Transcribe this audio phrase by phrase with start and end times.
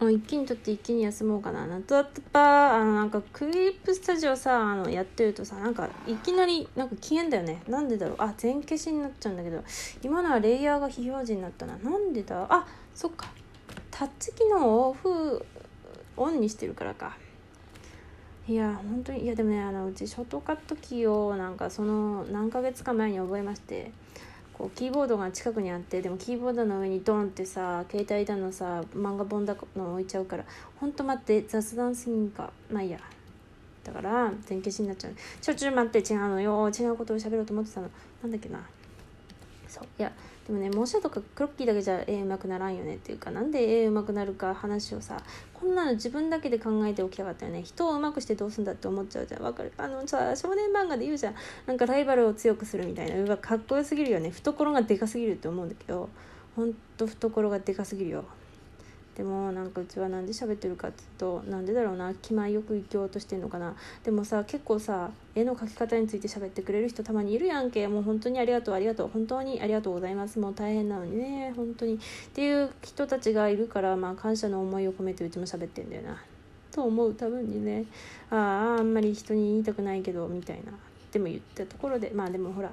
[0.00, 1.66] あ一気にとって一気に休もうかな。
[1.66, 7.62] なんとだってばあのなんかクリップスタジオさあのやってるとさなんかいきなりなんか消えんだよね。
[7.68, 8.16] なんでだろう。
[8.18, 9.62] あ全消しになっちゃうんだけど
[10.02, 11.76] 今のはレイヤーが非表示になったな。
[11.78, 12.46] なんでだ？
[12.48, 13.30] あそっか。
[13.90, 15.44] タッチ機能をオフ
[16.16, 17.16] オンにしてるからか。
[18.48, 23.92] いや本当にいやでもねあのうちショートカットキーをなんかその何ヶ月か前に覚えまして
[24.60, 30.44] こうキーボードが近くにあってでもキーボードの上にドンってさ携帯だのさ漫画本だの置いちゃうから
[30.78, 32.52] ほんと待って雑談すぎんか。
[32.70, 33.00] まあいいや。
[33.82, 35.14] だから全消しになっちゃう。
[35.40, 36.68] ちょちょ待って違うのよ。
[36.68, 37.88] 違うことを喋ろうと思ってたの。
[38.22, 38.60] なんだっけな。
[39.70, 39.84] そう。
[39.98, 40.12] いや
[40.46, 45.22] でもね模写とかクロッキーだけじゃ絵うまくならんよねっていうかなんで絵うまくなるか話をさ
[45.54, 47.62] こんなの自分だけで考えておきたかったよね。
[47.62, 49.42] 人をうまくしてどうすんだって思っちゃうじゃん。
[49.42, 49.72] わかる？
[49.78, 51.34] あのさ少年漫画で言うじゃん。
[51.66, 53.16] なんかライバルを強くするみたいな。
[53.22, 54.30] うわかっこよすぎるよね。
[54.30, 56.08] 懐がでかすぎるって思うんだけど。
[56.56, 58.24] ほんと懐がでかすぎるよ。
[59.16, 63.74] でもなんかうちはなんで喋ってるかっていうとなんでだろうな気前よく生きようとしてんのかな。
[64.04, 67.86] でもさ結構さ絵の描き方について喋ってくれる人たまにいるやんけ。
[67.88, 70.38] もう本当にありがとうありがとう本当にありがとうございます。
[70.38, 71.96] もう大変なのにね本当に。
[71.96, 71.98] っ
[72.32, 76.22] ていう人たちがいるからまあ感謝の思いを込めてうちも喋ってんだよな。
[76.72, 77.84] と思う多分にね。
[78.30, 80.72] あああんまり人に言いたくないけどみたいな。
[81.12, 82.70] でも言ったところでまあでもほら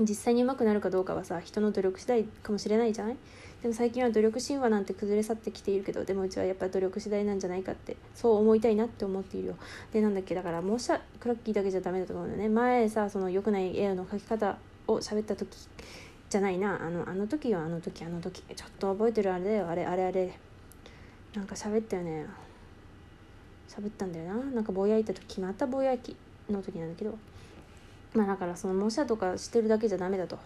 [0.00, 3.16] 実際にうまくなるかどうかはさ人の努力次第かもしれないじゃない？
[3.62, 9.54] でも最近は努力神話なんて崩れ去ってきているけどでもうちはやっぱ努力次第なんじゃないかってそう思いたいなって思っているよ。
[9.92, 12.48] でなんだっけだからもうしゃクラッキーだけじゃダメだと思うんだよね。
[12.48, 14.56] 前さその良くない絵の描き方
[14.88, 15.48] を喋った時
[16.30, 16.82] じゃないな。
[16.82, 18.42] あのあの時はあの時あの時。
[18.42, 19.68] ちょっと覚えてるあれだよ。
[19.68, 20.32] あれあれあれ。
[21.34, 22.26] なんか喋ったよね。
[23.68, 24.34] 喋ったんだよな。
[24.52, 26.16] なんかぼやいた時またぼやき
[26.50, 27.16] の時なんだけど。
[28.14, 30.38] まあだからその模写とかしてるだけじゃダメだと。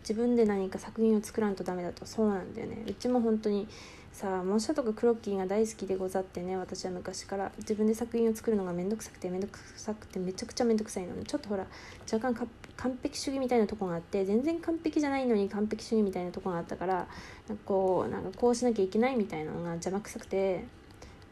[0.00, 2.06] 自分で何か作品を作らんとダメだと。
[2.06, 2.84] そうなんだよね。
[2.86, 3.66] うちも本当に
[4.12, 6.56] さあ模写とかクロッキーが大好きでござってね。
[6.56, 7.50] 私は昔から。
[7.58, 11.66] 自分で作品を作るのがめんどくさくてめんどくさくてめちゃくちゃめんどくさいのにちょっとほら
[12.12, 17.08] 若干完璧主義みたいなとこがあって全然完璧じゃないのに完璧主義みたいなとこがあったから
[17.48, 20.64] なんかこうなんかこうしなきゃいけないみたいなのが邪魔くさくて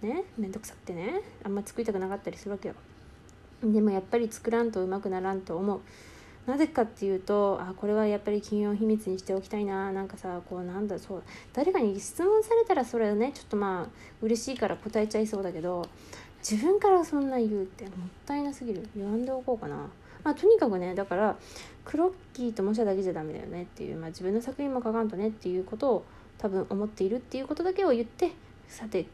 [0.03, 1.21] ねめんどくさくてね。
[1.45, 2.75] あんま作りたくなかったりするわけよ。
[3.73, 5.81] でもやっぱり作らんとうまくならんと思う。
[6.47, 9.93] なぜかっていうとあこれはやっぱり企業秘密にしておきたいな。
[9.93, 11.23] なんかさこうなんだそう。
[11.53, 13.89] 誰かに質問されたらそれはねちょっとまあ
[14.21, 15.89] 嬉しいから答えちゃいそうだけど
[16.49, 17.93] 自分からそんな言うってもっ
[18.27, 18.87] たいなすぎる。
[18.95, 19.77] 言わんでおこうかな。
[20.23, 21.37] まあとにかくねだから
[21.85, 23.63] クロッキーと模写だけじゃダメだよね。
[23.63, 25.29] っていう、まあ、自分の作品も書かんとね。
[25.29, 26.05] っていうことを
[26.37, 28.33] 多分思っているっていうことだけを言って
[28.69, 29.07] さて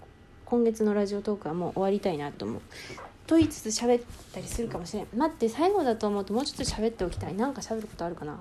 [0.44, 2.60] 今月のラジオトークはもう終わりたいなと思う。
[3.30, 4.02] と言いつつ喋っ
[4.32, 5.06] たりするかもしれん。
[5.14, 7.34] 待って最後だと思うともうちょっと喋っておきたい。
[7.36, 8.36] なんか喋ることあるかな？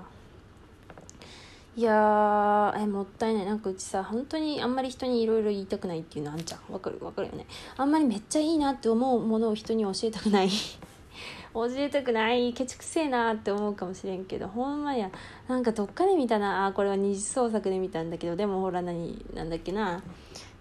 [1.76, 3.46] いやーえもったいない。
[3.46, 6.72] なんかうちさ本当にあんまり人にいろいろ言いたくないっていうのあんじゃん。
[6.72, 6.98] わかる？
[7.00, 7.46] わかるよね。
[7.76, 10.50] あんまりめっちゃいいなって思うものを人に教えたくない。
[11.54, 12.52] 教えたくない。
[12.52, 15.08] ケチくせえなって思うかもしれんけどほんまや。
[15.46, 16.66] なんかどっかで見たな。
[16.66, 20.02] あこれは二次創作で見たんだけどでもほら何なんだっけな。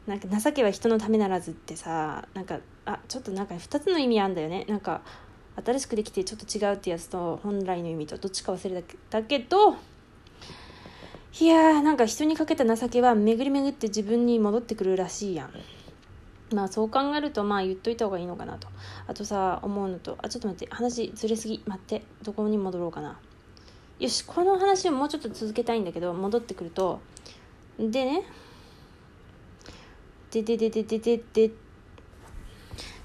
[0.10, 4.66] なんか情けは人のためならずってさなんかあちょっとなんか2つの意味あんだよね。
[4.68, 5.02] なんか
[5.64, 9.76] 新しくできてちょっと違うってやつと本来の意味とどっちか忘れたけど
[11.40, 15.52] いやーなんか人にかけた情けは巡り巡って自分に戻ってくるらしいやん。
[16.56, 18.68] まあそう考えるとまあ言っといた方がいいのかなと。
[19.06, 21.62] あとさ思うのとあちょっと待って話ずれすぎ。
[21.68, 23.20] 待ってどこに戻ろうかな。
[24.00, 27.00] よしこの話をもうちょっと続けたいんだけど戻ってくると。
[27.78, 28.24] でね
[30.32, 31.52] ででででででで。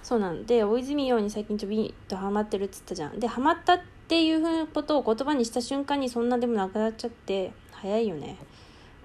[0.02, 3.18] そうなんで大泉洋に最近ちょびっとハマってるっつったじゃん。
[3.18, 8.36] でハマったっていうふうなことを言葉にした瞬間にそんなでもなくなっちゃって早いよね。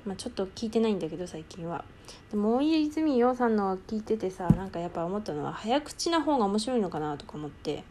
[0.06, 1.86] まあ、ちょっと聞いてないんだけど最近は。
[2.32, 7.84] でも大泉洋さんの聞いててさなんかやっぱ思ったのは早口な方が面白いのかなとか思って。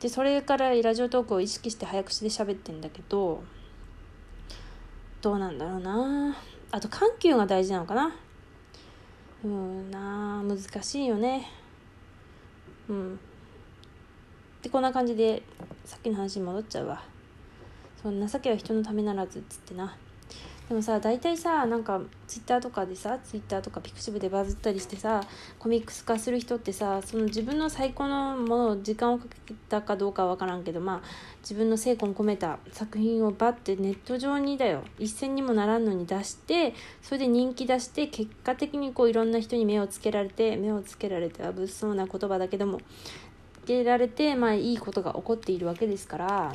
[0.00, 3.42] でそれからラジオトークを意識して早口で喋ってんだけど
[5.22, 6.36] どうなんだろうな。
[6.70, 8.14] あと緩急が大事なのかな。
[9.44, 11.46] うんな難しいよね。
[12.88, 13.20] うん。
[14.62, 15.42] でこんな感じで
[15.84, 17.02] さっきの話に戻っちゃうわ。
[18.02, 19.96] その情けは人のためならずっつってな。
[20.68, 25.22] でもさ大体さなんかツイッターとかでさツイッターとかピクシブでバズったりしてさ
[25.58, 31.00] コミックス化する人ってさその自分の最高のものを時間をかけたかどうかは分からんけどまあ
[31.40, 34.82] 自分の精魂込めた作品をバッてネット上にだよ。
[34.98, 42.80] 一銭にもならんのに出してそれで人気出して結果的にこういろんな人に目をつけられて目をつけられては物騒な言葉だけども
[43.64, 46.54] つけられてまあいいことが起こっているわけですから。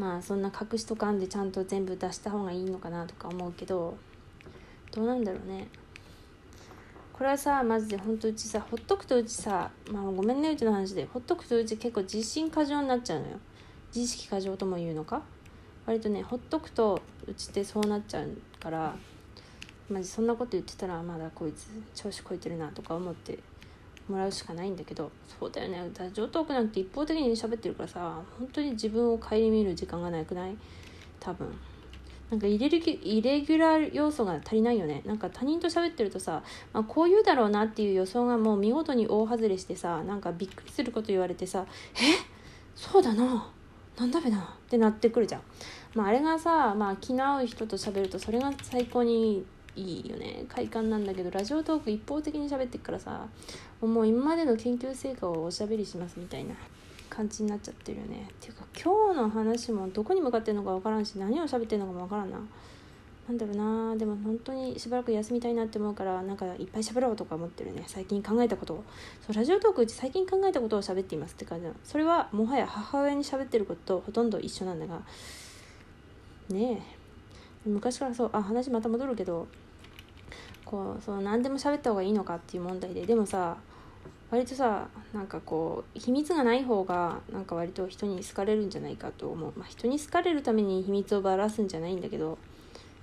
[0.00, 3.98] まあそんな隠しとかんでちゃんと全部出した方がいいのかなとか思うけど
[4.92, 5.68] どうなんだろうね。
[7.12, 11.04] これはさマジで本当うちさほっとくとうちさまあごめんねうちの話で。
[11.04, 13.38] ほっとくとうち結構自信過剰になっちゃうのよ。
[13.94, 15.20] 自意識過剰とも言うのか？
[15.84, 18.94] 割とねほっとくとうちってそうなっちゃうから
[19.90, 23.38] マジそんなこと言ってたらまだこいつ調子こいてるなとか思って
[24.08, 25.90] もらうしかないんだけどそうだよね。
[25.98, 30.56] ラジオトークなんて一方的に喋ってるからさ本当に自分を顧みる時間がなくない？
[31.18, 31.48] 多分。
[32.30, 35.02] なんかイレギイレギュラー要素が足りないよね。
[35.04, 41.98] なんか他人と喋ってるとさ、まあ、こう言うだろうなっていう予想がもう見事に大外れしてさなんかびっくりすること言われてさえ？
[42.76, 43.50] そうだな。
[43.98, 44.38] なんだべな。
[44.38, 45.40] ってなってくるじゃん、
[45.94, 49.44] まあ、あれがさ、まあ、気の合う人と喋るとそれが最高に
[49.76, 50.44] いいよね。
[50.48, 53.26] 快感なんだけどラジオトーク一方的に喋ってっからさ
[53.80, 56.54] もう今までの研究成果をおしゃべりしますみたいな
[57.08, 58.28] 感じになっちゃってるよね。
[58.30, 62.38] っていうか今日の話もどこに向かってるのか分からんし何を喋ってるのかも分からんな。
[63.28, 63.96] なんだろうな。
[63.96, 67.84] でも本当にしばらく休みたいなって思うからなんかいっぱい喋ろうとか思ってるね。
[67.86, 68.84] 最近考えたことを。
[69.24, 71.74] そうラジオトークうち最近考えたことを喋っていますって感じの。
[71.84, 75.02] それはもはや母親に喋ってることとほとんど一緒なんだが
[76.48, 76.99] ねえ。
[77.66, 79.46] 昔からそうあ話また戻るけど
[80.64, 83.56] こうそう何でも喋った方がいいのかっていう問題ででもさ
[84.30, 92.38] 割とさなんかこう秘密がない方がなんか割と人に好かれるんじゃないかと思う、まあ、人に好かれるために秘密をばらすんじゃないんだけど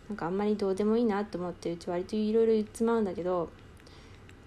[0.07, 3.49] なんかあんまりどうでもいいなと思ってうち割といろいろ言っちまうんだけど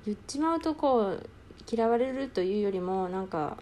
[0.07, 1.27] 言っちまうとこう
[1.71, 3.59] 嫌われるというよりもなんか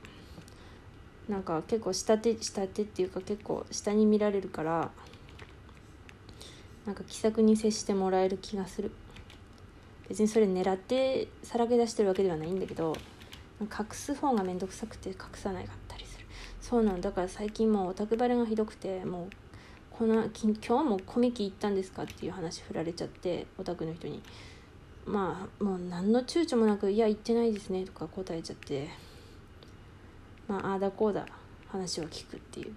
[1.29, 4.91] なんか結構下手下手っていうか結構下に見られるから
[6.89, 8.91] なんか気さくに接してもらえる気がする。
[10.09, 12.97] 別にそれ狙ってさらけ出してるわけではないんだけど
[13.61, 16.25] 隠す方が面倒くさくて隠さないかったりする。
[16.63, 19.29] そうなのだから最近もうオタクバレがひどくてもう
[19.91, 24.23] この今日もコミケ行ったんですかっていう話振られちゃってオタクの人に。
[25.05, 28.89] まあもう何の躊躇もなく「いや行ってないですね」とか答えちゃって。
[30.49, 31.27] まあああだこうだ
[31.69, 32.73] 話を聞くっていう。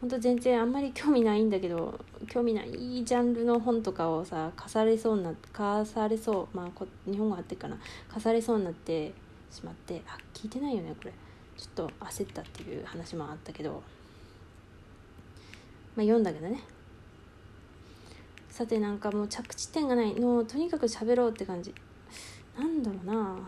[0.00, 7.76] ほんと全然あんまり興味ないんだけど興味ないジャンルの本とかをさ貸されそうな貸されそうまあ日本語あってかな。
[8.08, 9.12] 貸されそうになって
[9.50, 11.12] しまってあ聞いてないよねこれ。
[11.58, 13.82] ちょっと焦ったっていう話もあったけど。
[15.96, 16.62] まあ読んだけどね。
[18.48, 20.18] さてなんかもう着地点がない。
[20.18, 21.74] もうとにかく喋ろうって感じ。
[22.58, 23.38] なんだろうな。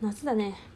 [0.00, 0.71] 夏だね。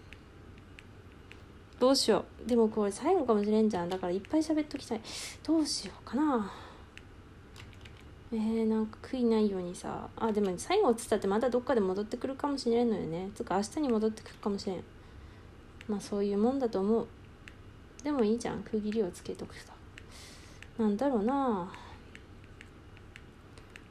[1.78, 2.48] どうしよう。
[2.48, 3.88] でもこれ最後かもしれんじゃん。
[3.88, 5.00] だからいっぱい喋っときたい。
[5.42, 6.50] どうしようかな。
[8.32, 10.08] えー、なんか悔いないようにさ。
[10.16, 13.30] あでも最後っつったってまたどっかで戻ってくるかもしれんのよね。
[13.34, 14.84] つか明日に戻ってくるかもしれん。
[15.86, 17.06] まあそういうもんだと思う。
[18.02, 18.62] でもいいじゃん。
[18.62, 19.72] 区切りをつけとくと
[20.82, 21.70] なんだろうな。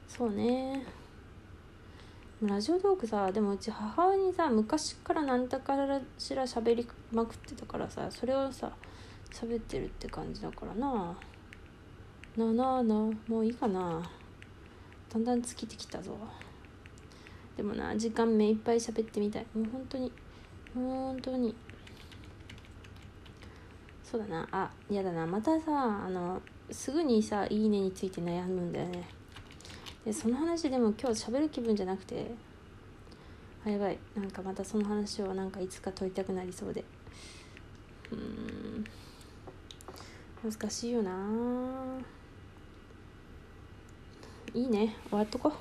[0.07, 0.85] そうね。
[2.41, 8.73] ラジオトークさでもうち母親にさ昔から何だからしら喋りまくってたからさそれをさ
[9.31, 11.15] 喋ってるって感じだからな。
[12.35, 12.95] なあなあな
[13.27, 14.03] もういいかな。
[15.13, 16.17] だんだん尽きてきたぞ。
[17.55, 19.45] でもな時間目いっぱい喋ってみたい。
[19.53, 20.11] もう本当に
[20.73, 21.55] 本当に。
[24.03, 24.45] そうだな。
[24.51, 25.25] あ嫌だな。
[25.25, 29.07] またさあのすぐにさ「いいね」について悩むんだよね。
[30.05, 32.29] でその話でも今日喋る気分じゃなくて？
[33.65, 33.97] あやばい。
[34.15, 36.85] なんかまたその話をなんかいつか問いたくなりそうで。
[38.11, 38.83] うん。
[40.43, 41.11] 難しいよな。
[44.53, 44.95] いいね。
[45.09, 45.55] 終わっとこう。